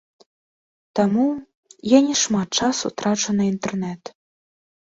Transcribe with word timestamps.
Таму, 0.99 1.25
я 1.91 1.99
не 2.07 2.15
шмат 2.23 2.49
часу 2.65 2.93
трачу 3.03 3.29
на 3.37 3.43
інтэрнэт. 3.53 4.03